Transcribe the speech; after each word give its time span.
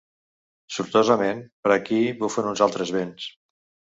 Sortosament, 0.77 1.43
per 1.67 1.73
aquí 1.75 2.01
bufen 2.23 2.51
uns 2.53 2.65
altres 2.69 2.95
vents. 2.99 3.29